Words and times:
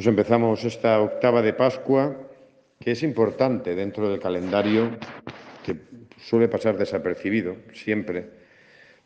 Pues 0.00 0.08
empezamos 0.08 0.64
esta 0.64 0.98
octava 0.98 1.42
de 1.42 1.52
Pascua, 1.52 2.16
que 2.80 2.92
es 2.92 3.02
importante 3.02 3.74
dentro 3.74 4.08
del 4.08 4.18
calendario, 4.18 4.96
que 5.62 5.76
suele 6.16 6.48
pasar 6.48 6.78
desapercibido 6.78 7.56
siempre, 7.74 8.24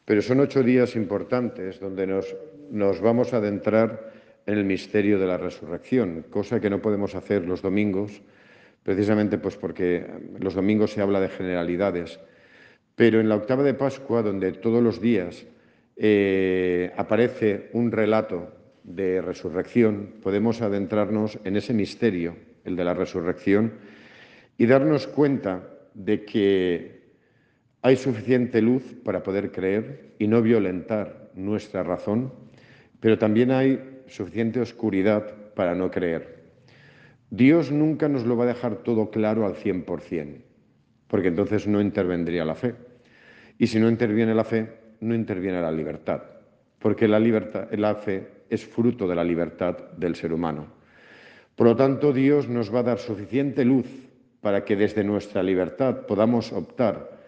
pero 0.04 0.22
son 0.22 0.38
ocho 0.38 0.62
días 0.62 0.94
importantes 0.94 1.80
donde 1.80 2.06
nos, 2.06 2.36
nos 2.70 3.00
vamos 3.00 3.34
a 3.34 3.38
adentrar 3.38 4.12
en 4.46 4.56
el 4.56 4.62
misterio 4.62 5.18
de 5.18 5.26
la 5.26 5.36
resurrección, 5.36 6.26
cosa 6.30 6.60
que 6.60 6.70
no 6.70 6.80
podemos 6.80 7.16
hacer 7.16 7.44
los 7.44 7.60
domingos, 7.60 8.22
precisamente 8.84 9.36
pues 9.36 9.56
porque 9.56 10.06
los 10.38 10.54
domingos 10.54 10.92
se 10.92 11.00
habla 11.00 11.18
de 11.18 11.28
generalidades. 11.28 12.20
Pero 12.94 13.18
en 13.18 13.28
la 13.28 13.34
octava 13.34 13.64
de 13.64 13.74
Pascua, 13.74 14.22
donde 14.22 14.52
todos 14.52 14.80
los 14.80 15.00
días 15.00 15.44
eh, 15.96 16.92
aparece 16.96 17.70
un 17.72 17.90
relato 17.90 18.62
de 18.84 19.22
resurrección, 19.22 20.14
podemos 20.22 20.60
adentrarnos 20.62 21.38
en 21.44 21.56
ese 21.56 21.72
misterio, 21.72 22.36
el 22.64 22.76
de 22.76 22.84
la 22.84 22.94
resurrección, 22.94 23.72
y 24.56 24.66
darnos 24.66 25.06
cuenta 25.06 25.68
de 25.94 26.24
que 26.24 27.04
hay 27.82 27.96
suficiente 27.96 28.62
luz 28.62 28.94
para 29.04 29.22
poder 29.22 29.50
creer 29.50 30.14
y 30.18 30.26
no 30.26 30.42
violentar 30.42 31.30
nuestra 31.34 31.82
razón, 31.82 32.32
pero 33.00 33.18
también 33.18 33.50
hay 33.50 34.02
suficiente 34.06 34.60
oscuridad 34.60 35.34
para 35.54 35.74
no 35.74 35.90
creer. 35.90 36.44
Dios 37.30 37.72
nunca 37.72 38.08
nos 38.08 38.24
lo 38.24 38.36
va 38.36 38.44
a 38.44 38.48
dejar 38.48 38.76
todo 38.76 39.10
claro 39.10 39.46
al 39.46 39.56
100%, 39.56 40.42
porque 41.08 41.28
entonces 41.28 41.66
no 41.66 41.80
intervendría 41.80 42.44
la 42.44 42.54
fe. 42.54 42.74
Y 43.58 43.66
si 43.66 43.78
no 43.80 43.88
interviene 43.88 44.34
la 44.34 44.44
fe, 44.44 44.68
no 45.00 45.14
interviene 45.14 45.60
la 45.60 45.72
libertad, 45.72 46.22
porque 46.78 47.08
la, 47.08 47.18
libertad, 47.18 47.70
la 47.72 47.94
fe 47.96 48.33
es 48.50 48.64
fruto 48.64 49.06
de 49.06 49.14
la 49.14 49.24
libertad 49.24 49.76
del 49.96 50.14
ser 50.14 50.32
humano. 50.32 50.66
Por 51.56 51.68
lo 51.68 51.76
tanto, 51.76 52.12
Dios 52.12 52.48
nos 52.48 52.74
va 52.74 52.80
a 52.80 52.84
dar 52.84 52.98
suficiente 52.98 53.64
luz 53.64 53.86
para 54.40 54.64
que 54.64 54.76
desde 54.76 55.04
nuestra 55.04 55.42
libertad 55.42 56.06
podamos 56.06 56.52
optar 56.52 57.18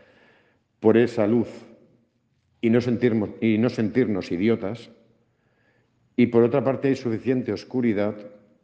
por 0.80 0.96
esa 0.96 1.26
luz 1.26 1.48
y 2.60 2.70
no 2.70 2.80
sentirnos, 2.80 3.30
y 3.40 3.58
no 3.58 3.68
sentirnos 3.68 4.32
idiotas, 4.32 4.90
y 6.16 6.26
por 6.26 6.42
otra 6.42 6.64
parte 6.64 6.88
hay 6.88 6.96
suficiente 6.96 7.52
oscuridad 7.52 8.14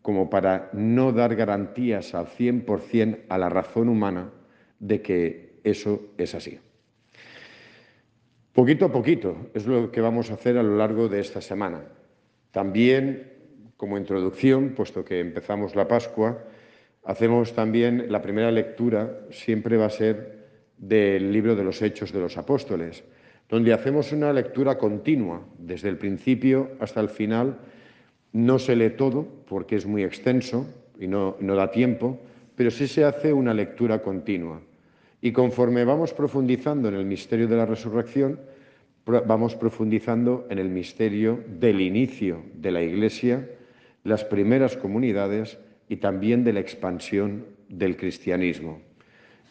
como 0.00 0.28
para 0.28 0.70
no 0.72 1.12
dar 1.12 1.36
garantías 1.36 2.14
al 2.14 2.26
100% 2.26 3.20
a 3.28 3.38
la 3.38 3.48
razón 3.48 3.88
humana 3.88 4.30
de 4.80 5.00
que 5.00 5.60
eso 5.62 6.12
es 6.18 6.34
así. 6.34 6.58
Poquito 8.52 8.86
a 8.86 8.92
poquito 8.92 9.50
es 9.54 9.66
lo 9.66 9.90
que 9.90 10.00
vamos 10.00 10.30
a 10.30 10.34
hacer 10.34 10.58
a 10.58 10.62
lo 10.62 10.76
largo 10.76 11.08
de 11.08 11.20
esta 11.20 11.40
semana. 11.40 11.84
También, 12.52 13.32
como 13.76 13.98
introducción, 13.98 14.74
puesto 14.76 15.04
que 15.04 15.18
empezamos 15.18 15.74
la 15.74 15.88
Pascua, 15.88 16.44
hacemos 17.04 17.52
también 17.54 18.06
la 18.12 18.22
primera 18.22 18.52
lectura, 18.52 19.26
siempre 19.30 19.76
va 19.76 19.86
a 19.86 19.90
ser 19.90 20.40
del 20.78 21.32
libro 21.32 21.56
de 21.56 21.64
los 21.64 21.82
Hechos 21.82 22.12
de 22.12 22.20
los 22.20 22.38
Apóstoles 22.38 23.02
donde 23.52 23.74
hacemos 23.74 24.12
una 24.12 24.32
lectura 24.32 24.78
continua, 24.78 25.42
desde 25.58 25.90
el 25.90 25.98
principio 25.98 26.70
hasta 26.80 27.00
el 27.00 27.10
final. 27.10 27.58
No 28.32 28.58
se 28.58 28.74
lee 28.74 28.96
todo 28.96 29.26
porque 29.46 29.76
es 29.76 29.84
muy 29.84 30.04
extenso 30.04 30.66
y 30.98 31.06
no, 31.06 31.36
da 31.38 31.70
tiempo, 31.70 32.18
pero 32.56 32.70
sí 32.70 32.88
se 32.88 33.04
hace 33.04 33.30
una 33.30 33.52
lectura 33.52 34.00
continua. 34.00 34.62
Y 35.20 35.32
conforme 35.32 35.84
vamos 35.84 36.14
profundizando 36.14 36.88
en 36.88 36.94
el 36.94 37.04
misterio 37.04 37.46
de 37.46 37.56
la 37.56 37.66
resurrección, 37.66 38.40
vamos 39.04 39.54
profundizando 39.56 40.46
en 40.50 40.58
el 40.58 40.68
misterio 40.68 41.42
del 41.46 41.80
inicio 41.80 42.44
de 42.54 42.70
la 42.70 42.82
Iglesia, 42.82 43.48
las 44.04 44.24
primeras 44.24 44.76
comunidades 44.76 45.58
y 45.88 45.96
también 45.96 46.44
de 46.44 46.52
la 46.52 46.60
expansión 46.60 47.46
del 47.68 47.96
cristianismo. 47.96 48.80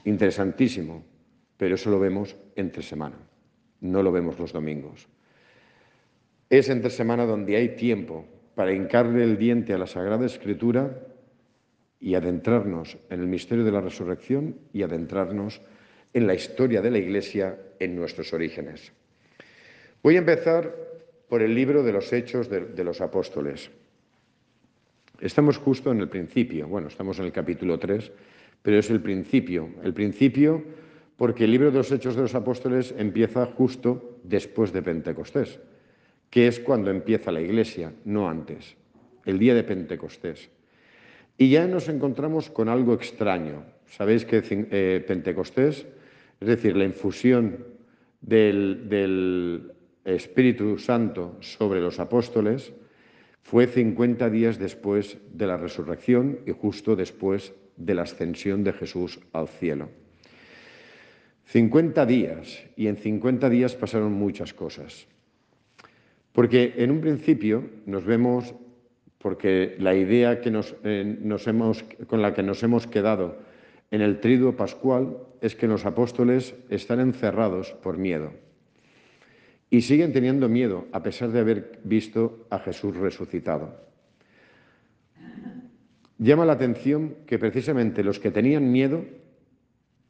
Interesantísimo, 0.05 1.03
pero 1.57 1.75
eso 1.75 1.89
lo 1.89 1.99
vemos 1.99 2.35
entre 2.55 2.83
semana 2.83 3.17
no 3.81 4.03
lo 4.03 4.11
vemos 4.11 4.39
los 4.39 4.53
domingos. 4.53 5.07
Es 6.49 6.69
entre 6.69 6.89
semana 6.89 7.25
donde 7.25 7.57
hay 7.57 7.75
tiempo 7.75 8.25
para 8.55 8.73
hincarle 8.73 9.23
el 9.23 9.37
diente 9.37 9.73
a 9.73 9.77
la 9.77 9.87
Sagrada 9.87 10.25
Escritura 10.25 11.07
y 11.99 12.15
adentrarnos 12.15 12.97
en 13.09 13.19
el 13.19 13.27
misterio 13.27 13.63
de 13.63 13.71
la 13.71 13.81
resurrección 13.81 14.55
y 14.73 14.83
adentrarnos 14.83 15.61
en 16.13 16.27
la 16.27 16.33
historia 16.33 16.81
de 16.81 16.91
la 16.91 16.97
Iglesia 16.97 17.57
en 17.79 17.95
nuestros 17.95 18.33
orígenes. 18.33 18.91
Voy 20.03 20.15
a 20.15 20.19
empezar 20.19 20.75
por 21.29 21.43
el 21.43 21.53
libro 21.53 21.83
de 21.83 21.93
los 21.93 22.11
Hechos 22.11 22.49
de, 22.49 22.83
los 22.83 23.01
Apóstoles. 23.01 23.69
Estamos 25.19 25.57
justo 25.57 25.91
en 25.91 25.99
el 25.99 26.09
principio, 26.09 26.67
bueno, 26.67 26.87
estamos 26.87 27.19
en 27.19 27.25
el 27.25 27.31
capítulo 27.31 27.77
3, 27.77 28.11
pero 28.63 28.79
es 28.79 28.89
el 28.89 28.99
principio, 28.99 29.69
el 29.83 29.93
principio 29.93 30.63
porque 31.17 31.43
el 31.43 31.51
libro 31.51 31.69
de 31.69 31.77
los 31.77 31.91
Hechos 31.91 32.15
de 32.15 32.23
los 32.23 32.33
Apóstoles 32.33 32.95
empieza 32.97 33.45
justo 33.45 34.17
después 34.23 34.73
de 34.73 34.81
Pentecostés, 34.81 35.59
que 36.31 36.47
es 36.47 36.59
cuando 36.59 36.89
empieza 36.89 37.31
la 37.31 37.41
Iglesia, 37.41 37.93
no 38.05 38.27
antes, 38.27 38.75
el 39.25 39.37
día 39.37 39.53
de 39.53 39.63
Pentecostés. 39.63 40.49
Y 41.37 41.51
ya 41.51 41.67
nos 41.67 41.89
encontramos 41.89 42.49
con 42.49 42.69
algo 42.69 42.95
extraño. 42.95 43.65
Sabéis 43.85 44.25
que 44.25 44.41
eh, 44.49 45.03
Pentecostés, 45.07 45.85
es 46.39 46.47
decir, 46.47 46.75
la 46.75 46.85
infusión 46.85 47.67
del, 48.21 48.89
del 48.89 49.70
Espíritu 50.05 50.77
Santo 50.77 51.37
sobre 51.41 51.79
los 51.79 51.99
apóstoles, 51.99 52.73
fue 53.41 53.67
50 53.67 54.29
días 54.29 54.59
después 54.59 55.17
de 55.33 55.47
la 55.47 55.57
resurrección 55.57 56.39
y 56.45 56.51
justo 56.51 56.95
después 56.95 57.53
de 57.75 57.95
la 57.95 58.03
ascensión 58.03 58.63
de 58.63 58.73
Jesús 58.73 59.19
al 59.33 59.47
cielo. 59.47 59.89
50 61.45 62.05
días, 62.05 62.63
y 62.77 62.87
en 62.87 62.95
50 62.95 63.49
días 63.49 63.75
pasaron 63.75 64.13
muchas 64.13 64.53
cosas. 64.53 65.07
Porque 66.31 66.75
en 66.77 66.91
un 66.91 67.01
principio 67.01 67.65
nos 67.85 68.05
vemos, 68.05 68.55
porque 69.17 69.75
la 69.79 69.93
idea 69.93 70.39
que 70.39 70.49
nos, 70.49 70.75
eh, 70.83 71.19
hemos, 71.45 71.83
con 72.07 72.21
la 72.21 72.33
que 72.33 72.43
nos 72.43 72.63
hemos 72.63 72.87
quedado 72.87 73.39
en 73.89 74.01
el 74.01 74.21
triduo 74.21 74.55
pascual 74.55 75.17
es 75.41 75.55
que 75.55 75.67
los 75.67 75.85
apóstoles 75.85 76.55
están 76.69 77.01
encerrados 77.01 77.73
por 77.83 77.97
miedo. 77.97 78.31
Y 79.71 79.81
siguen 79.81 80.13
teniendo 80.13 80.47
miedo 80.47 80.87
a 80.91 81.01
pesar 81.01 81.31
de 81.31 81.39
haber 81.39 81.79
visto 81.83 82.45
a 82.51 82.59
Jesús 82.59 82.95
resucitado. 82.95 83.75
Llama 86.19 86.45
la 86.45 86.53
atención 86.53 87.15
que 87.25 87.39
precisamente 87.39 88.03
los 88.03 88.19
que 88.19 88.29
tenían 88.29 88.71
miedo 88.71 89.03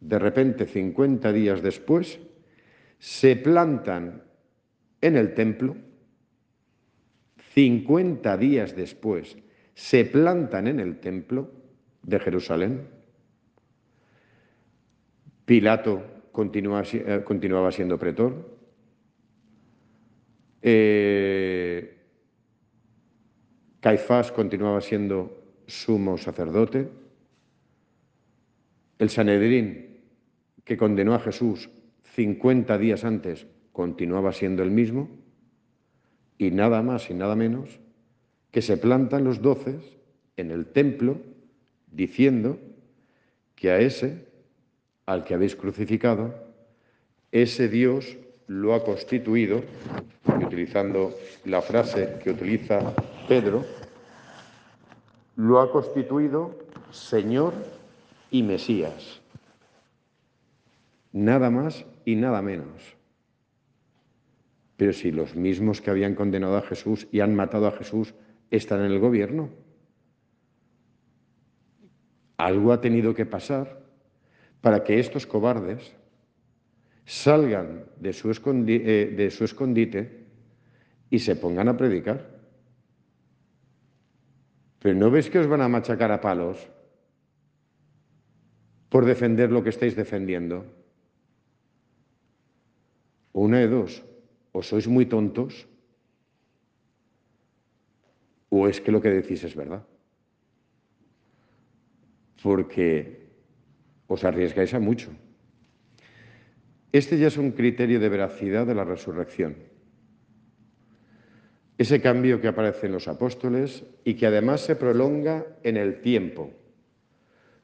de 0.01 0.17
repente 0.19 0.65
50 0.65 1.31
días 1.31 1.61
después, 1.61 2.19
se 2.99 3.35
plantan 3.35 4.23
en 4.99 5.15
el 5.15 5.33
templo, 5.33 5.77
50 7.53 8.37
días 8.37 8.75
después 8.75 9.37
se 9.73 10.05
plantan 10.05 10.67
en 10.67 10.79
el 10.79 10.99
templo 10.99 11.51
de 12.03 12.19
Jerusalén. 12.19 12.87
Pilato 15.45 16.03
eh, 16.33 17.21
continuaba 17.23 17.71
siendo 17.71 17.97
pretor. 17.97 18.60
Eh, 20.61 21.97
Caifás 23.79 24.31
continuaba 24.31 24.81
siendo 24.81 25.43
sumo 25.65 26.17
sacerdote. 26.17 26.89
El 28.99 29.09
Sanedrín 29.09 30.01
que 30.63 30.77
condenó 30.77 31.15
a 31.15 31.19
Jesús 31.19 31.69
50 32.15 32.77
días 32.77 33.03
antes 33.03 33.47
continuaba 33.71 34.33
siendo 34.33 34.61
el 34.63 34.69
mismo, 34.69 35.09
y 36.37 36.51
nada 36.51 36.81
más 36.81 37.09
y 37.09 37.13
nada 37.13 37.35
menos 37.35 37.79
que 38.51 38.61
se 38.61 38.77
plantan 38.77 39.23
los 39.23 39.41
doces 39.41 39.97
en 40.37 40.51
el 40.51 40.67
templo 40.67 41.19
diciendo 41.91 42.59
que 43.55 43.71
a 43.71 43.79
ese, 43.79 44.27
al 45.05 45.23
que 45.23 45.33
habéis 45.33 45.55
crucificado, 45.55 46.33
ese 47.31 47.69
Dios 47.69 48.17
lo 48.51 48.73
ha 48.73 48.83
constituido, 48.83 49.63
utilizando 50.43 51.15
la 51.45 51.61
frase 51.61 52.19
que 52.21 52.31
utiliza 52.31 52.93
Pedro, 53.25 53.63
lo 55.37 55.61
ha 55.61 55.71
constituido 55.71 56.59
Señor 56.91 57.53
y 58.29 58.43
Mesías 58.43 59.21
nada 61.13 61.49
más 61.49 61.85
y 62.03 62.15
nada 62.15 62.41
menos. 62.41 62.97
Pero 64.75 64.91
si 64.91 65.11
los 65.11 65.35
mismos 65.35 65.79
que 65.79 65.89
habían 65.89 66.15
condenado 66.15 66.57
a 66.57 66.61
Jesús 66.61 67.07
y 67.11 67.21
han 67.21 67.35
matado 67.35 67.67
a 67.67 67.71
Jesús 67.71 68.13
están 68.49 68.81
en 68.81 68.91
el 68.91 68.99
gobierno, 68.99 69.49
algo 72.35 72.73
ha 72.73 72.81
tenido 72.81 73.13
que 73.13 73.25
pasar 73.25 73.81
para 74.59 74.83
que 74.83 74.99
estos 74.99 75.25
cobardes 75.25 75.93
salgan 77.11 77.83
de 77.99 78.13
su, 78.13 78.31
eh, 78.31 79.13
de 79.17 79.31
su 79.31 79.43
escondite 79.43 80.27
y 81.09 81.19
se 81.19 81.35
pongan 81.35 81.67
a 81.67 81.75
predicar. 81.75 82.39
Pero 84.79 84.95
¿no 84.95 85.11
ves 85.11 85.29
que 85.29 85.39
os 85.39 85.47
van 85.47 85.59
a 85.59 85.67
machacar 85.67 86.09
a 86.13 86.21
palos 86.21 86.69
por 88.87 89.03
defender 89.03 89.51
lo 89.51 89.61
que 89.61 89.71
estáis 89.71 89.93
defendiendo? 89.93 90.65
Una 93.33 93.59
de 93.59 93.67
dos, 93.67 94.03
o 94.53 94.63
sois 94.63 94.87
muy 94.87 95.05
tontos 95.05 95.67
o 98.47 98.69
es 98.69 98.79
que 98.79 98.91
lo 98.91 99.01
que 99.01 99.09
decís 99.09 99.43
es 99.43 99.55
verdad. 99.55 99.85
Porque 102.41 103.27
os 104.07 104.23
arriesgáis 104.23 104.73
a 104.73 104.79
mucho. 104.79 105.11
Este 106.91 107.17
ya 107.17 107.27
es 107.27 107.37
un 107.37 107.51
criterio 107.51 107.99
de 107.99 108.09
veracidad 108.09 108.67
de 108.67 108.75
la 108.75 108.83
resurrección. 108.83 109.55
Ese 111.77 112.01
cambio 112.01 112.41
que 112.41 112.47
aparece 112.47 112.87
en 112.87 112.93
los 112.93 113.07
apóstoles 113.07 113.85
y 114.03 114.15
que 114.15 114.27
además 114.27 114.61
se 114.61 114.75
prolonga 114.75 115.45
en 115.63 115.77
el 115.77 116.01
tiempo. 116.01 116.51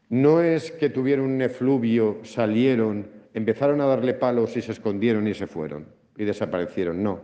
No 0.10 0.42
es 0.42 0.72
que 0.72 0.90
tuvieron 0.90 1.26
un 1.26 1.42
efluvio, 1.42 2.20
salieron, 2.24 3.08
empezaron 3.34 3.82
a 3.82 3.86
darle 3.86 4.14
palos 4.14 4.56
y 4.56 4.62
se 4.62 4.72
escondieron 4.72 5.28
y 5.28 5.34
se 5.34 5.46
fueron 5.48 5.88
y 6.18 6.26
desaparecieron, 6.26 7.04
no. 7.04 7.22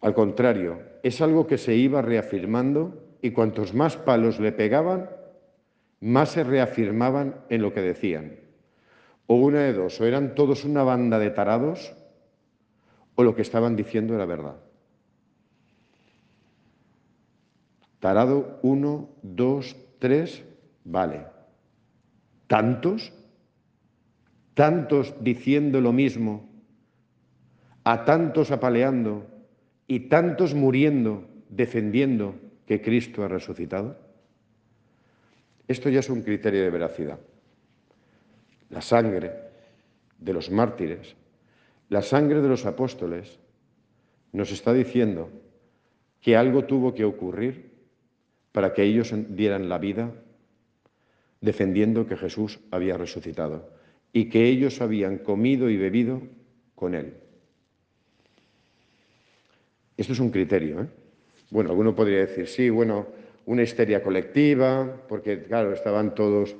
Al 0.00 0.14
contrario, 0.14 0.80
es 1.02 1.20
algo 1.20 1.46
que 1.46 1.58
se 1.58 1.74
iba 1.74 2.00
reafirmando 2.00 3.16
y 3.20 3.32
cuantos 3.32 3.74
más 3.74 3.96
palos 3.96 4.40
le 4.40 4.52
pegaban, 4.52 5.10
más 6.00 6.30
se 6.30 6.44
reafirmaban 6.44 7.36
en 7.48 7.62
lo 7.62 7.74
que 7.74 7.80
decían. 7.80 8.36
O 9.30 9.36
una 9.36 9.60
de 9.60 9.74
dos, 9.74 10.00
o 10.00 10.06
eran 10.06 10.34
todos 10.34 10.64
una 10.64 10.82
banda 10.82 11.20
de 11.20 11.30
tarados, 11.30 11.94
o 13.14 13.22
lo 13.22 13.36
que 13.36 13.42
estaban 13.42 13.76
diciendo 13.76 14.16
era 14.16 14.26
verdad. 14.26 14.56
Tarado 18.00 18.58
uno, 18.62 19.10
dos, 19.22 19.76
tres, 20.00 20.42
vale. 20.82 21.26
¿Tantos? 22.48 23.12
¿Tantos 24.54 25.14
diciendo 25.20 25.80
lo 25.80 25.92
mismo? 25.92 26.50
¿A 27.84 28.04
tantos 28.04 28.50
apaleando? 28.50 29.28
¿Y 29.86 30.08
tantos 30.08 30.56
muriendo 30.56 31.28
defendiendo 31.48 32.34
que 32.66 32.82
Cristo 32.82 33.22
ha 33.22 33.28
resucitado? 33.28 33.96
Esto 35.68 35.88
ya 35.88 36.00
es 36.00 36.10
un 36.10 36.22
criterio 36.22 36.64
de 36.64 36.70
veracidad. 36.70 37.20
La 38.70 38.80
sangre 38.80 39.32
de 40.18 40.32
los 40.32 40.50
mártires, 40.50 41.14
la 41.88 42.02
sangre 42.02 42.40
de 42.40 42.48
los 42.48 42.66
apóstoles, 42.66 43.38
nos 44.32 44.52
está 44.52 44.72
diciendo 44.72 45.28
que 46.20 46.36
algo 46.36 46.64
tuvo 46.64 46.94
que 46.94 47.04
ocurrir 47.04 47.70
para 48.52 48.72
que 48.72 48.82
ellos 48.82 49.12
dieran 49.30 49.68
la 49.68 49.78
vida 49.78 50.12
defendiendo 51.40 52.06
que 52.06 52.16
Jesús 52.16 52.60
había 52.70 52.96
resucitado 52.96 53.70
y 54.12 54.28
que 54.28 54.46
ellos 54.46 54.80
habían 54.80 55.18
comido 55.18 55.70
y 55.70 55.76
bebido 55.76 56.22
con 56.74 56.94
él. 56.94 57.14
Esto 59.96 60.12
es 60.12 60.20
un 60.20 60.30
criterio. 60.30 60.82
¿eh? 60.82 60.86
Bueno, 61.50 61.70
alguno 61.70 61.94
podría 61.94 62.20
decir, 62.20 62.46
sí, 62.46 62.70
bueno, 62.70 63.06
una 63.46 63.62
histeria 63.62 64.02
colectiva, 64.02 65.02
porque 65.08 65.42
claro, 65.42 65.72
estaban 65.72 66.14
todos 66.14 66.56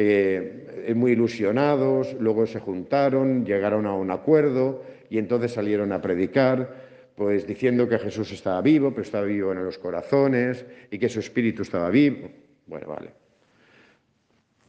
que, 0.00 0.64
eh, 0.86 0.94
muy 0.94 1.12
ilusionados, 1.12 2.16
luego 2.18 2.46
se 2.46 2.58
juntaron, 2.58 3.44
llegaron 3.44 3.84
a 3.84 3.92
un 3.92 4.10
acuerdo 4.10 4.82
y 5.10 5.18
entonces 5.18 5.52
salieron 5.52 5.92
a 5.92 6.00
predicar, 6.00 7.12
pues 7.14 7.46
diciendo 7.46 7.86
que 7.86 7.98
Jesús 7.98 8.32
estaba 8.32 8.62
vivo, 8.62 8.92
pero 8.92 9.02
estaba 9.02 9.26
vivo 9.26 9.52
en 9.52 9.62
los 9.62 9.76
corazones 9.76 10.64
y 10.90 10.98
que 10.98 11.10
su 11.10 11.20
espíritu 11.20 11.60
estaba 11.60 11.90
vivo. 11.90 12.30
Bueno, 12.66 12.88
vale. 12.88 13.12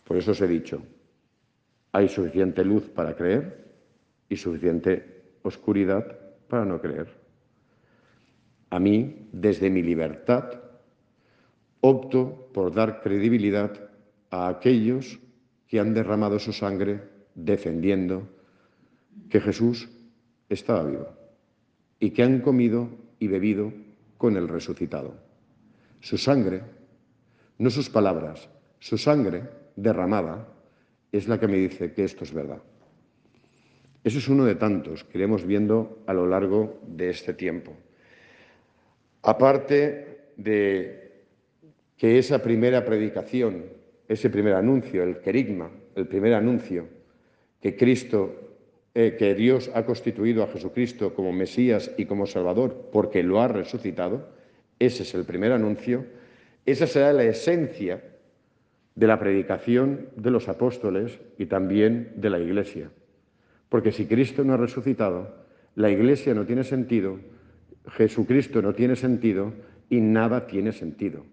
Por 0.04 0.18
eso 0.18 0.32
os 0.32 0.42
he 0.42 0.48
dicho, 0.48 0.84
hay 1.94 2.10
suficiente 2.10 2.66
luz 2.66 2.90
para 2.90 3.16
creer 3.16 3.70
y 4.28 4.36
suficiente 4.36 5.22
oscuridad 5.44 6.14
para 6.50 6.66
no 6.66 6.82
creer. 6.82 7.08
A 8.70 8.80
mí, 8.82 9.30
desde 9.32 9.70
mi 9.70 9.82
libertad, 9.82 10.60
opto 11.80 12.50
por 12.52 12.74
dar 12.74 13.02
credibilidad 13.02 13.91
a 14.32 14.48
aquellos 14.48 15.20
que 15.68 15.80
han 15.80 15.94
derramado 15.94 16.40
su 16.40 16.54
sangre 16.54 17.02
defendiendo 17.36 18.28
que 19.30 19.40
Jesús 19.40 19.90
estaba 20.50 20.84
vivo 20.84 21.08
y 22.00 22.12
que 22.12 22.24
han 22.24 22.42
comido 22.42 22.90
y 23.20 23.28
bebido 23.28 23.72
con 24.18 24.36
el 24.36 24.48
resucitado. 24.48 25.14
Su 26.00 26.18
sangre, 26.18 26.64
no 27.60 27.70
sus 27.70 27.90
palabras, 27.90 28.50
su 28.80 28.98
sangre 28.98 29.44
derramada 29.76 30.48
es 31.12 31.28
la 31.28 31.40
que 31.40 31.48
me 31.48 31.58
dice 31.58 31.94
que 31.94 32.04
esto 32.04 32.24
es 32.24 32.34
verdad. 32.34 32.62
Eso 34.04 34.18
es 34.18 34.28
uno 34.28 34.46
de 34.46 34.56
tantos 34.56 35.04
que 35.04 35.20
iremos 35.20 35.46
viendo 35.46 36.04
a 36.08 36.14
lo 36.14 36.26
largo 36.26 36.80
de 36.88 37.10
este 37.10 37.34
tiempo. 37.34 37.74
Aparte 39.22 40.32
de 40.38 41.24
que 41.98 42.18
esa 42.18 42.42
primera 42.42 42.84
predicación, 42.84 43.81
ese 44.12 44.30
primer 44.30 44.56
anuncio, 44.56 45.04
el 45.04 45.20
querigma, 45.20 45.72
el 45.96 46.06
primer 46.06 46.34
anuncio, 46.34 46.86
que 47.62 47.78
Cristo, 47.78 48.36
eh, 48.94 49.16
que 49.18 49.34
Dios 49.36 49.72
ha 49.74 49.86
constituido 49.86 50.44
a 50.44 50.48
Jesucristo 50.48 51.14
como 51.14 51.32
Mesías 51.32 51.92
y 51.98 52.06
como 52.06 52.26
Salvador 52.26 52.90
porque 52.92 53.24
lo 53.24 53.40
ha 53.40 53.48
resucitado, 53.48 54.28
ese 54.80 55.04
es 55.04 55.14
el 55.14 55.24
primer 55.24 55.54
anuncio, 55.54 56.06
esa 56.66 56.88
será 56.88 57.14
la 57.14 57.24
esencia 57.24 58.04
de 58.96 59.08
la 59.08 59.18
predicación 59.18 60.10
de 60.18 60.32
los 60.32 60.50
apóstoles 60.50 61.22
y 61.38 61.46
también 61.46 62.12
de 62.18 62.32
la 62.32 62.40
Iglesia. 62.40 62.92
Porque 63.70 63.94
si 63.94 64.08
Cristo 64.08 64.44
no 64.44 64.56
ha 64.56 64.58
resucitado, 64.58 65.46
la 65.76 65.90
Iglesia 65.90 66.34
no 66.34 66.46
tiene 66.46 66.66
sentido, 66.66 67.18
Jesucristo 67.88 68.62
no 68.62 68.74
tiene 68.74 68.98
sentido 68.98 69.54
y 69.90 70.02
nada 70.02 70.48
tiene 70.48 70.74
sentido. 70.74 71.24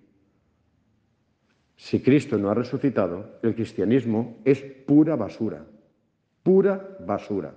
Si 1.78 2.00
Cristo 2.00 2.36
no 2.38 2.50
ha 2.50 2.54
resucitado, 2.54 3.38
el 3.40 3.54
cristianismo 3.54 4.38
es 4.44 4.60
pura 4.60 5.14
basura, 5.14 5.64
pura 6.42 6.98
basura. 7.06 7.54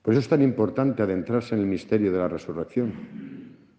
Por 0.00 0.14
eso 0.14 0.20
es 0.20 0.28
tan 0.28 0.42
importante 0.42 1.02
adentrarse 1.02 1.56
en 1.56 1.62
el 1.62 1.66
misterio 1.66 2.12
de 2.12 2.18
la 2.18 2.28
resurrección, 2.28 2.92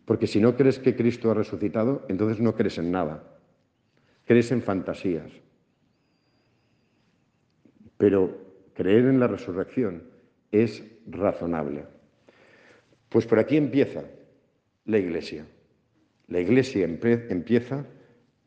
porque 0.03 0.27
si 0.27 0.41
no 0.41 0.57
crees 0.57 0.79
que 0.79 0.97
Cristo 0.97 1.31
ha 1.31 1.33
resucitado, 1.33 2.05
entonces 2.09 2.41
no 2.41 2.55
crees 2.55 2.77
en 2.77 2.91
nada, 2.91 3.23
crees 4.25 4.51
en 4.51 4.61
fantasías. 4.61 5.31
Pero 7.97 8.37
creer 8.73 9.05
en 9.05 9.19
la 9.19 9.27
resurrección 9.27 10.03
es 10.51 10.83
razonable. 11.07 11.85
Pues 13.07 13.25
por 13.25 13.39
aquí 13.39 13.55
empieza 13.55 14.03
la 14.85 14.97
Iglesia. 14.97 15.45
La 16.31 16.39
Iglesia 16.39 16.85
empieza 16.85 17.85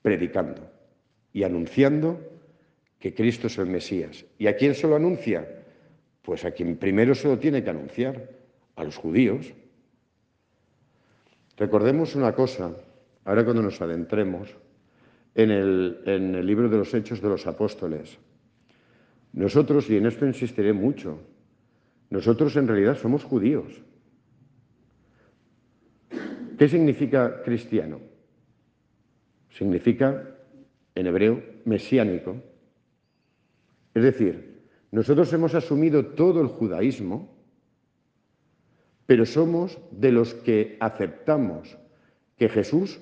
predicando 0.01 0.67
y 1.35 1.43
anunciando 1.43 2.19
que 2.99 3.13
Cristo 3.13 3.49
es 3.49 3.59
el 3.59 3.67
Mesías. 3.67 4.25
¿Y 4.39 4.47
a 4.47 4.57
quién 4.57 4.75
se 4.75 4.89
lo 4.89 4.97
anuncia? 4.97 5.47
Pues 6.23 6.47
a 6.47 6.53
quien 6.53 6.79
primero 6.79 7.15
se 7.15 7.29
lo 7.29 7.39
tiene 7.39 7.63
que 7.63 7.69
anunciar, 7.69 8.31
a 8.77 8.85
los 8.85 8.97
judíos. 8.97 9.53
Recordemos 11.59 12.15
una 12.15 12.35
cosa, 12.35 12.75
ahora 13.27 13.45
cuando 13.45 13.61
nos 13.61 13.79
adentremos 13.83 14.57
en 15.35 15.51
el, 15.51 16.01
en 16.07 16.35
el 16.37 16.47
libro 16.47 16.71
de 16.71 16.79
los 16.79 16.95
Hechos 16.95 17.21
de 17.21 17.29
los 17.29 17.47
Apóstoles. 17.47 18.17
Nosotros, 19.35 19.91
y 19.91 19.99
en 19.99 20.07
esto 20.07 20.25
insistiré 20.25 20.73
mucho, 20.73 21.21
nosotros 22.09 22.57
en 22.57 22.67
realidad 22.67 22.97
somos 22.97 23.25
judíos. 23.25 23.85
¿Qué 26.59 26.69
significa 26.69 27.43
cristiano? 27.43 28.01
Significa, 29.51 30.37
en 30.95 31.07
hebreo, 31.07 31.43
mesiánico. 31.65 32.37
Es 33.95 34.03
decir, 34.03 34.63
nosotros 34.91 35.33
hemos 35.33 35.55
asumido 35.55 36.07
todo 36.07 36.41
el 36.41 36.49
judaísmo, 36.49 37.35
pero 39.07 39.27
somos 39.27 39.79
de 39.91 40.13
los 40.13 40.35
que 40.35 40.77
aceptamos 40.81 41.77
que 42.39 42.49
Jesús 42.49 43.01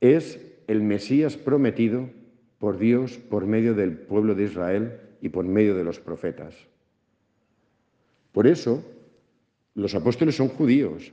es 0.00 0.40
el 0.66 0.82
Mesías 0.82 1.36
prometido 1.36 2.10
por 2.58 2.78
Dios 2.78 3.18
por 3.18 3.46
medio 3.46 3.74
del 3.74 3.96
pueblo 3.96 4.34
de 4.34 4.44
Israel 4.44 5.00
y 5.20 5.30
por 5.30 5.44
medio 5.44 5.74
de 5.74 5.84
los 5.84 6.00
profetas. 6.00 6.54
Por 8.32 8.46
eso, 8.46 8.84
los 9.74 9.94
apóstoles 9.94 10.36
son 10.36 10.48
judíos, 10.48 11.12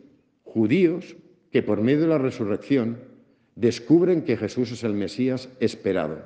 judíos 0.58 1.16
que 1.52 1.62
por 1.62 1.82
medio 1.82 2.02
de 2.02 2.08
la 2.08 2.18
resurrección 2.18 2.98
descubren 3.54 4.24
que 4.24 4.38
Jesús 4.38 4.72
es 4.72 4.84
el 4.84 4.96
Mesías 4.96 5.50
esperado. 5.60 6.18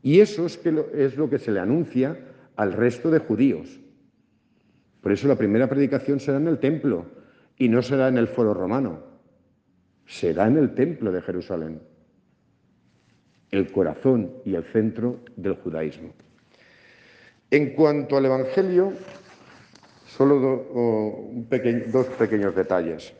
Y 0.00 0.20
eso 0.20 0.46
es, 0.46 1.16
lo 1.16 1.28
que 1.28 1.40
se 1.40 1.50
le 1.50 1.58
anuncia 1.58 2.16
al 2.54 2.72
resto 2.72 3.10
de 3.10 3.18
judíos. 3.18 3.80
Por 5.00 5.10
eso 5.10 5.26
la 5.26 5.34
primera 5.34 5.68
predicación 5.68 6.20
será 6.20 6.38
en 6.38 6.46
el 6.46 6.60
templo 6.60 7.06
y 7.58 7.68
no 7.68 7.82
será 7.82 8.06
en 8.06 8.16
el 8.16 8.28
foro 8.28 8.54
romano. 8.54 9.12
será 10.06 10.46
en 10.46 10.56
el 10.58 10.74
templo 10.74 11.10
de 11.10 11.22
Jerusalén, 11.22 11.80
el 13.50 13.72
corazón 13.72 14.34
y 14.44 14.54
el 14.54 14.62
centro 14.64 15.18
del 15.34 15.54
judaísmo. 15.54 16.12
En 17.50 17.74
cuanto 17.74 18.18
al 18.18 18.26
Evangelio, 18.26 18.92
solo 20.06 20.38
dos 21.90 22.06
pequeños 22.18 22.54
detalles. 22.54 23.14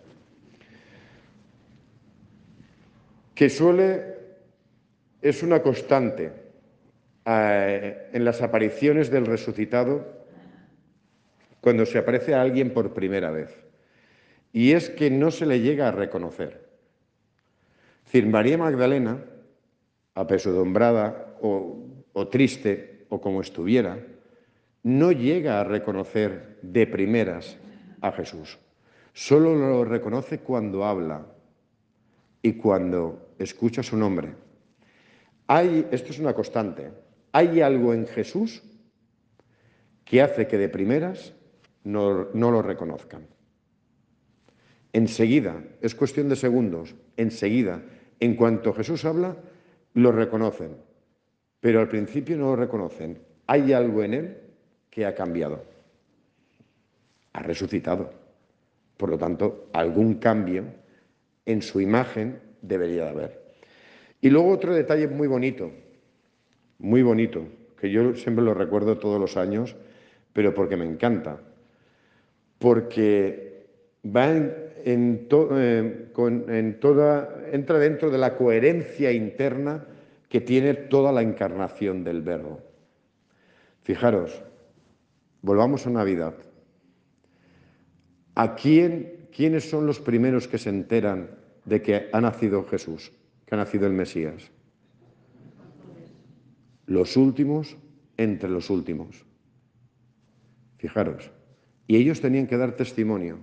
Que 3.35 3.49
suele, 3.49 4.14
es 5.21 5.43
una 5.43 5.61
constante 5.61 6.33
eh, 7.25 8.11
en 8.12 8.25
las 8.25 8.43
apariciones 8.43 9.11
del 9.11 9.26
resucitado 9.26 10.25
cuando 11.61 11.87
se 11.87 11.99
aparece 11.99 12.35
a 12.35 12.43
alguien 12.43 12.71
por 12.73 12.93
primera 12.93 13.31
vez. 13.31 13.64
Y 14.53 14.73
es 14.73 14.91
que 14.91 15.11
no 15.11 15.31
se 15.31 15.47
le 15.47 15.61
llega 15.61 15.88
a 15.88 15.93
reconocer. 15.93 16.69
Es 18.12 18.26
María 18.26 18.57
Magdalena, 18.57 19.25
apesadumbrada 20.14 21.35
o, 21.41 21.88
o 22.12 22.29
triste 22.29 23.07
o 23.09 23.21
como 23.21 23.41
estuviera, 23.41 23.99
no 24.85 25.11
llega 25.11 25.61
a 25.61 25.64
reconocer 25.64 26.59
de 26.62 26.87
primeras 26.87 27.57
a 28.00 28.12
Jesús. 28.12 28.59
Solo 29.12 29.55
lo 29.57 29.85
reconoce 29.85 30.38
cuando 30.38 30.85
habla 30.85 31.26
y 32.45 32.53
cuando 32.53 33.31
escucha 33.39 33.83
su 33.83 33.97
nombre. 33.97 34.35
Hay, 35.47 35.89
esto 35.91 36.11
es 36.11 36.19
una 36.19 36.35
constante, 36.35 36.93
hay 37.33 37.63
algo 37.63 37.95
en 37.95 38.07
Jesús 38.07 38.63
que 40.05 40.21
hace 40.21 40.47
que 40.47 40.59
de 40.59 40.69
primeras 40.69 41.33
no, 41.85 42.29
lo 42.35 42.61
reconozcan. 42.61 43.27
Enseguida, 44.93 45.65
es 45.81 45.95
cuestión 45.95 46.29
de 46.29 46.37
segundos, 46.37 46.95
enseguida, 47.17 47.83
en 48.21 48.37
cuanto 48.37 48.75
Jesús 48.75 49.07
habla, 49.07 49.37
lo 49.95 50.13
reconocen, 50.13 50.77
pero 51.61 51.81
al 51.81 51.89
principio 51.89 52.37
no 52.37 52.51
lo 52.51 52.57
reconocen. 52.57 53.21
Hay 53.47 53.73
algo 53.73 54.03
en 54.03 54.13
él 54.13 54.39
que 54.91 55.07
ha 55.07 55.15
cambiado. 55.15 55.65
Ha 57.33 57.43
resucitado. 57.43 58.13
Por 58.99 59.09
lo 59.09 59.17
tanto, 59.17 59.71
algún 59.73 60.17
cambio 60.17 60.84
en 61.47 61.63
su 61.63 61.81
imagen 61.81 62.41
debería 62.63 63.05
de 63.05 63.11
haber. 63.11 63.45
Y 64.21 64.31
luego 64.31 64.51
otro 64.51 64.75
detalle 64.75 65.09
muy 65.09 65.29
bonito, 65.29 65.71
muy 66.79 67.03
bonito, 67.03 67.47
que 67.79 67.91
yo 67.91 68.15
siempre 68.15 68.45
lo 68.45 68.55
recuerdo 68.55 68.99
todos 68.99 69.21
los 69.21 69.37
años, 69.37 69.77
pero 70.33 70.55
porque 70.55 70.77
me 70.77 70.87
encanta 70.87 71.41
porque 72.65 73.67
va 74.05 74.31
en, 74.31 75.29
eh, 75.31 76.77
toda, 76.81 77.45
entra 77.53 77.79
dentro 77.79 78.11
de 78.11 78.17
la 78.17 78.37
coherencia 78.39 79.13
interna 79.13 79.85
que 80.31 80.41
tiene 80.41 80.73
toda 80.73 81.13
la 81.13 81.21
encarnación 81.21 82.05
del 82.05 82.23
verbo. 82.23 82.61
Fijaros, 83.83 84.43
volvamos 85.43 85.87
a 85.87 85.91
Navidad. 85.91 86.33
¿A 88.35 88.55
quién, 88.55 89.13
quiénes 89.35 89.69
son 89.69 89.87
los 89.87 89.99
primeros 89.99 90.47
que 90.47 90.59
se 90.59 90.71
enteran 90.71 91.31
de 91.64 91.83
que 91.83 92.09
ha 92.12 92.21
nacido 92.21 92.64
Jesús, 92.64 93.12
que 93.45 93.55
ha 93.55 93.59
nacido 93.59 93.87
el 93.87 93.93
Mesías? 93.93 94.50
Los 96.87 97.17
últimos 97.17 97.76
entre 98.17 98.49
los 98.49 98.71
últimos. 98.71 99.26
Fijaros. 100.79 101.31
Y 101.87 101.97
ellos 101.97 102.21
tenían 102.21 102.47
que 102.47 102.57
dar 102.57 102.76
testimonio. 102.76 103.38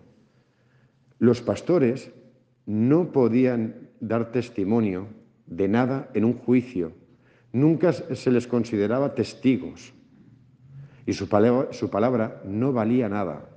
Los 1.20 1.42
pastores 1.42 2.12
no 2.66 3.12
podían 3.12 3.90
dar 4.00 4.32
testimonio 4.32 5.08
de 5.46 5.68
nada 5.68 6.10
en 6.14 6.26
un 6.26 6.34
juicio. 6.34 6.94
Nunca 7.52 7.92
se 7.92 8.32
les 8.32 8.48
consideraba 8.48 9.14
testigos. 9.14 9.94
Y 11.06 11.14
su 11.14 11.28
palabra, 11.28 11.74
su 11.74 11.90
palabra 11.90 12.42
no 12.46 12.72
valía 12.72 13.10
nada. 13.10 13.51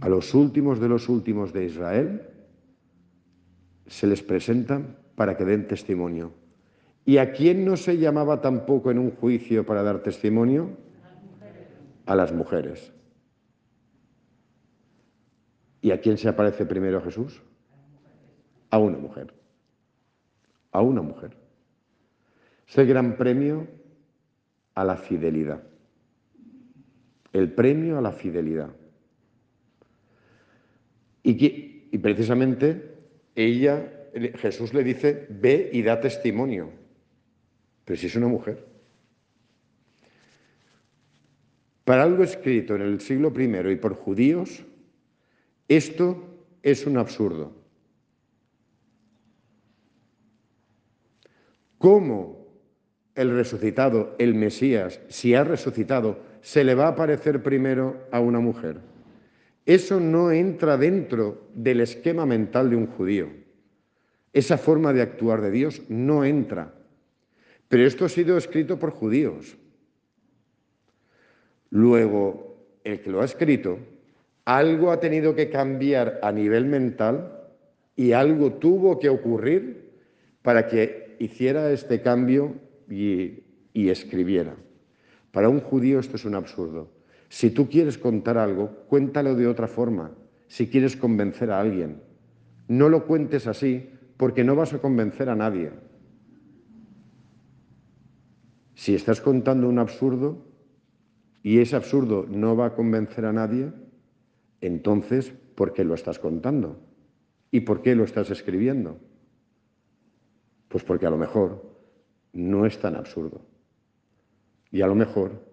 A 0.00 0.08
los 0.08 0.34
últimos 0.34 0.80
de 0.80 0.88
los 0.88 1.08
últimos 1.08 1.52
de 1.52 1.64
Israel 1.64 2.22
se 3.86 4.06
les 4.06 4.22
presentan 4.22 4.96
para 5.14 5.36
que 5.36 5.44
den 5.44 5.66
testimonio. 5.66 6.32
¿Y 7.04 7.18
a 7.18 7.32
quién 7.32 7.64
no 7.64 7.76
se 7.76 7.98
llamaba 7.98 8.40
tampoco 8.40 8.90
en 8.90 8.98
un 8.98 9.12
juicio 9.12 9.64
para 9.64 9.82
dar 9.82 10.02
testimonio? 10.02 10.70
A 12.04 12.14
las 12.14 12.32
mujeres. 12.32 12.92
¿Y 15.80 15.92
a 15.92 16.00
quién 16.00 16.18
se 16.18 16.28
aparece 16.28 16.66
primero 16.66 17.00
Jesús? 17.00 17.42
A 18.70 18.78
una 18.78 18.98
mujer. 18.98 19.32
A 20.72 20.80
una 20.82 21.00
mujer. 21.00 21.36
Es 22.68 22.76
el 22.78 22.86
gran 22.86 23.16
premio 23.16 23.68
a 24.74 24.84
la 24.84 24.96
fidelidad. 24.96 25.62
El 27.32 27.52
premio 27.52 27.98
a 27.98 28.00
la 28.00 28.12
fidelidad. 28.12 28.70
Y, 31.26 31.88
y 31.90 31.98
precisamente 31.98 32.94
ella, 33.34 33.92
Jesús 34.36 34.72
le 34.72 34.84
dice, 34.84 35.26
ve 35.28 35.70
y 35.72 35.82
da 35.82 36.00
testimonio. 36.00 36.70
Pero 37.84 37.98
si 37.98 38.06
es 38.06 38.14
una 38.14 38.28
mujer. 38.28 38.64
Para 41.82 42.04
algo 42.04 42.22
escrito 42.22 42.76
en 42.76 42.82
el 42.82 43.00
siglo 43.00 43.32
I 43.36 43.72
y 43.72 43.76
por 43.76 43.94
judíos, 43.94 44.64
esto 45.66 46.46
es 46.62 46.86
un 46.86 46.96
absurdo. 46.96 47.52
¿Cómo 51.78 52.46
el 53.16 53.34
resucitado, 53.34 54.14
el 54.20 54.34
Mesías, 54.34 55.00
si 55.08 55.34
ha 55.34 55.42
resucitado, 55.42 56.20
se 56.40 56.62
le 56.62 56.76
va 56.76 56.86
a 56.86 56.90
aparecer 56.90 57.42
primero 57.42 58.06
a 58.12 58.20
una 58.20 58.38
mujer? 58.38 58.80
Eso 59.66 60.00
no 60.00 60.30
entra 60.30 60.78
dentro 60.78 61.48
del 61.54 61.80
esquema 61.80 62.24
mental 62.24 62.70
de 62.70 62.76
un 62.76 62.86
judío. 62.86 63.28
Esa 64.32 64.56
forma 64.56 64.92
de 64.92 65.02
actuar 65.02 65.42
de 65.42 65.50
Dios 65.50 65.82
no 65.88 66.24
entra. 66.24 66.72
Pero 67.68 67.84
esto 67.84 68.04
ha 68.04 68.08
sido 68.08 68.38
escrito 68.38 68.78
por 68.78 68.90
judíos. 68.90 69.56
Luego, 71.70 72.56
el 72.84 73.00
que 73.00 73.10
lo 73.10 73.20
ha 73.20 73.24
escrito 73.24 73.78
algo 74.46 74.92
ha 74.92 75.00
tenido 75.00 75.34
que 75.34 75.50
cambiar 75.50 76.20
a 76.22 76.30
nivel 76.30 76.66
mental 76.66 77.48
y 77.96 78.12
algo 78.12 78.52
tuvo 78.54 78.98
que 78.98 79.08
ocurrir 79.08 79.90
para 80.40 80.68
que 80.68 81.16
hiciera 81.18 81.72
este 81.72 82.00
cambio 82.00 82.54
y, 82.88 83.42
escribiera. 83.74 84.54
Para 85.32 85.48
un 85.48 85.60
judío 85.60 85.98
esto 85.98 86.16
es 86.16 86.24
un 86.24 86.36
absurdo. 86.36 86.88
Si 87.36 87.50
tú 87.50 87.68
quieres 87.68 87.98
contar 87.98 88.38
algo, 88.38 88.86
cuéntalo 88.88 89.34
de 89.34 89.46
otra 89.46 89.68
forma, 89.68 90.10
si 90.46 90.68
quieres 90.68 90.96
convencer 90.96 91.50
a 91.50 91.60
alguien. 91.60 92.00
No 92.66 92.88
lo 92.88 93.06
cuentes 93.06 93.46
así 93.46 93.90
porque 94.16 94.42
no 94.42 94.56
vas 94.56 94.72
a 94.72 94.78
convencer 94.78 95.28
a 95.28 95.34
nadie. 95.34 95.70
Si 98.74 98.94
estás 98.94 99.20
contando 99.20 99.68
un 99.68 99.78
absurdo 99.78 100.46
y 101.42 101.58
ese 101.58 101.76
absurdo 101.76 102.24
no 102.26 102.56
va 102.56 102.68
a 102.68 102.74
convencer 102.74 103.26
a 103.26 103.34
nadie, 103.34 103.70
entonces, 104.62 105.30
¿por 105.56 105.74
qué 105.74 105.84
lo 105.84 105.92
estás 105.92 106.18
contando? 106.18 106.80
¿Y 107.50 107.60
por 107.60 107.82
qué 107.82 107.94
lo 107.94 108.04
estás 108.04 108.30
escribiendo? 108.30 108.98
Pues 110.68 110.84
porque 110.84 111.04
a 111.04 111.10
lo 111.10 111.18
mejor 111.18 111.70
no 112.32 112.64
es 112.64 112.78
tan 112.78 112.96
absurdo. 112.96 113.42
Y 114.70 114.80
a 114.80 114.86
lo 114.86 114.94
mejor 114.94 115.45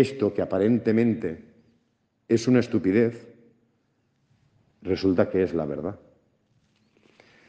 esto 0.00 0.34
que 0.34 0.42
aparentemente 0.42 1.44
es 2.28 2.48
una 2.48 2.60
estupidez, 2.60 3.26
resulta 4.82 5.30
que 5.30 5.42
es 5.42 5.54
la 5.54 5.66
verdad. 5.66 5.98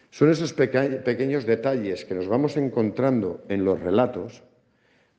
Son 0.09 0.29
esos 0.29 0.53
pequeños 0.53 1.45
detalles 1.45 2.05
que 2.05 2.15
nos 2.15 2.27
vamos 2.27 2.57
encontrando 2.57 3.43
en 3.49 3.65
los 3.65 3.79
relatos, 3.79 4.43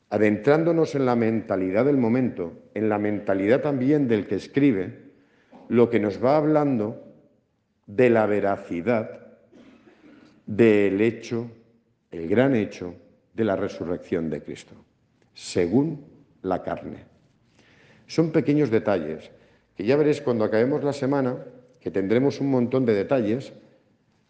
adentrándonos 0.09 0.95
en 0.95 1.05
la 1.05 1.17
mentalidad 1.17 1.85
del 1.85 1.99
momento, 1.99 2.71
en 2.75 2.89
la 2.89 2.99
mentalidad 2.99 3.61
también 3.61 4.09
del 4.09 4.27
que 4.27 4.37
escribe, 4.37 5.13
lo 5.69 5.91
que 5.91 6.01
nos 6.01 6.25
va 6.25 6.39
hablando 6.39 7.05
de 7.87 8.09
la 8.09 8.27
veracidad 8.27 9.37
del 10.47 11.01
hecho, 11.03 11.51
el 12.11 12.27
gran 12.27 12.57
hecho 12.57 12.95
de 13.35 13.45
la 13.45 13.55
resurrección 13.55 14.31
de 14.31 14.43
Cristo, 14.43 14.75
según 15.35 16.07
la 16.43 16.63
carne. 16.63 17.18
Son 18.09 18.33
pequeños 18.33 18.71
detalles 18.71 19.31
que 19.77 19.85
ya 19.85 19.97
veréis 19.97 20.21
cuando 20.21 20.43
acabemos 20.43 20.83
la 20.83 20.93
semana, 20.93 21.39
que 21.79 21.93
tendremos 21.93 22.41
un 22.41 22.51
montón 22.51 22.85
de 22.85 22.95
detalles, 22.95 23.53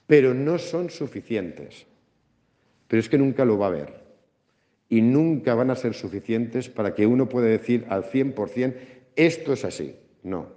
pero 0.07 0.35
no 0.35 0.59
son 0.59 0.91
suficientes. 0.91 1.87
Pero 2.87 3.01
es 3.01 3.09
que 3.09 3.17
nunca 3.17 3.47
lo 3.47 3.57
va 3.57 3.67
a 3.67 3.69
haber. 3.71 3.95
Y 4.91 5.01
nunca 5.01 5.55
van 5.55 5.71
a 5.71 5.77
ser 5.77 5.95
suficientes 5.95 6.69
para 6.69 6.95
que 6.95 7.07
uno 7.07 7.31
pueda 7.31 7.47
decir 7.47 7.87
al 7.89 8.05
100%, 8.05 8.75
esto 9.17 9.53
es 9.55 9.65
así. 9.65 9.97
No. 10.23 10.49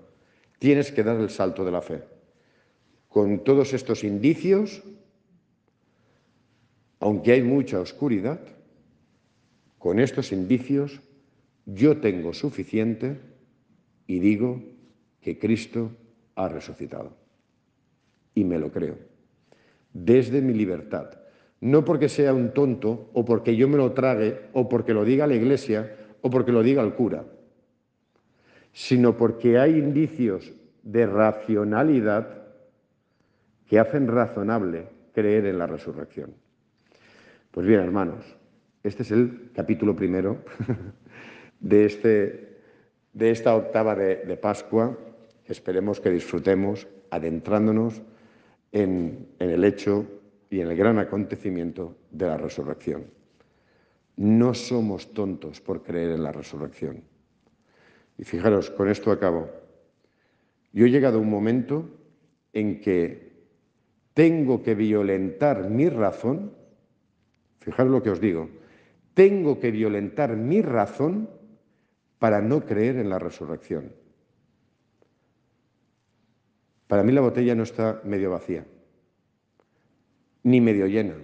Tienes 0.59 0.91
que 0.91 1.03
dar 1.03 1.17
el 1.21 1.29
salto 1.29 1.63
de 1.63 1.71
la 1.71 1.81
fe. 1.81 2.03
con 3.07 3.43
todos 3.43 3.73
estos 3.73 4.05
indicios, 4.05 4.83
aunque 6.99 7.33
hay 7.33 7.41
mucha 7.41 7.79
oscuridad, 7.81 8.39
con 9.77 9.99
estos 9.99 10.31
indicios 10.31 11.01
yo 11.73 11.97
tengo 11.97 12.33
suficiente 12.33 13.19
y 14.07 14.19
digo 14.19 14.61
que 15.21 15.39
Cristo 15.39 15.91
ha 16.35 16.47
resucitado. 16.47 17.15
Y 18.33 18.43
me 18.43 18.59
lo 18.59 18.71
creo. 18.71 18.97
Desde 19.93 20.41
mi 20.41 20.53
libertad. 20.53 21.19
No 21.59 21.85
porque 21.85 22.09
sea 22.09 22.33
un 22.33 22.53
tonto 22.53 23.11
o 23.13 23.23
porque 23.23 23.55
yo 23.55 23.67
me 23.67 23.77
lo 23.77 23.91
trague 23.91 24.49
o 24.53 24.67
porque 24.67 24.93
lo 24.93 25.05
diga 25.05 25.27
la 25.27 25.35
iglesia 25.35 25.95
o 26.21 26.29
porque 26.29 26.51
lo 26.51 26.63
diga 26.63 26.81
el 26.81 26.93
cura, 26.93 27.25
sino 28.73 29.15
porque 29.15 29.59
hay 29.59 29.77
indicios 29.77 30.51
de 30.81 31.05
racionalidad 31.05 32.41
que 33.67 33.79
hacen 33.79 34.07
razonable 34.07 34.87
creer 35.13 35.45
en 35.45 35.59
la 35.59 35.67
resurrección. 35.67 36.33
Pues 37.51 37.67
bien, 37.67 37.79
hermanos, 37.81 38.25
este 38.83 39.03
es 39.03 39.11
el 39.11 39.51
capítulo 39.53 39.95
primero 39.95 40.43
de, 41.61 41.85
este, 41.85 42.57
de 43.13 43.31
esta 43.31 43.55
octava 43.55 43.95
de, 43.95 44.37
Pascua. 44.37 44.97
Esperemos 45.45 45.99
que 45.99 46.09
disfrutemos 46.09 46.87
adentrándonos 47.09 48.01
en, 48.71 49.27
en 49.39 49.49
el 49.49 49.63
hecho 49.63 50.05
y 50.49 50.59
en 50.59 50.67
el 50.67 50.75
gran 50.75 50.99
acontecimiento 50.99 51.95
de 52.09 52.27
la 52.27 52.37
resurrección. 52.37 53.05
No 54.17 54.53
somos 54.53 55.13
tontos 55.13 55.61
por 55.61 55.83
creer 55.83 56.11
en 56.11 56.23
la 56.23 56.31
resurrección. 56.31 57.03
Y 58.17 58.23
fijaros, 58.23 58.69
con 58.69 58.89
esto 58.89 59.11
acabo. 59.11 59.49
Yo 60.73 60.85
he 60.85 60.91
llegado 60.91 61.17
a 61.17 61.21
un 61.21 61.29
momento 61.29 61.89
en 62.53 62.81
que 62.81 63.31
tengo 64.13 64.61
que 64.61 64.75
violentar 64.75 65.69
mi 65.69 65.89
razón, 65.89 66.53
fijaros 67.59 67.91
lo 67.91 68.03
que 68.03 68.09
os 68.09 68.21
digo, 68.21 68.49
tengo 69.13 69.59
que 69.59 69.71
violentar 69.71 70.35
mi 70.35 70.61
razón 70.61 71.29
para 72.21 72.39
no 72.39 72.63
creer 72.63 72.97
en 72.97 73.09
la 73.09 73.17
resurrección. 73.17 73.95
Para 76.85 77.01
mí 77.01 77.11
la 77.13 77.21
botella 77.21 77.55
no 77.55 77.63
está 77.63 77.99
medio 78.03 78.29
vacía, 78.29 78.63
ni 80.43 80.61
medio 80.61 80.85
llena, 80.85 81.15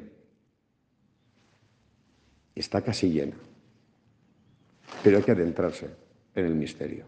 está 2.55 2.81
casi 2.81 3.11
llena, 3.11 3.35
pero 5.03 5.17
hay 5.17 5.23
que 5.23 5.33
adentrarse 5.33 5.87
en 6.33 6.45
el 6.45 6.55
misterio. 6.55 7.05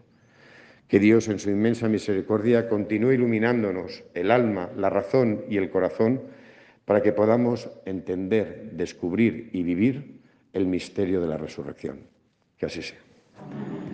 Que 0.86 1.00
Dios 1.00 1.26
en 1.26 1.40
su 1.40 1.50
inmensa 1.50 1.88
misericordia 1.88 2.68
continúe 2.68 3.14
iluminándonos 3.14 4.04
el 4.14 4.30
alma, 4.30 4.70
la 4.76 4.88
razón 4.88 5.46
y 5.50 5.56
el 5.56 5.68
corazón 5.68 6.22
para 6.84 7.02
que 7.02 7.12
podamos 7.12 7.68
entender, 7.86 8.70
descubrir 8.70 9.50
y 9.52 9.64
vivir 9.64 10.20
el 10.52 10.66
misterio 10.66 11.20
de 11.20 11.26
la 11.26 11.38
resurrección. 11.38 12.06
Que 12.56 12.66
así 12.66 12.82
sea. 12.82 13.79